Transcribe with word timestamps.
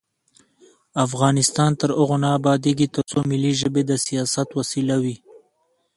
افغانستان 1.05 1.71
تر 1.81 1.89
هغو 1.99 2.15
نه 2.23 2.29
ابادیږي، 2.39 2.87
ترڅو 2.95 3.19
ملي 3.31 3.53
ژبې 3.61 3.81
د 3.89 3.91
سیاست 4.05 4.49
وسیله 4.59 4.95
وي. 5.03 5.15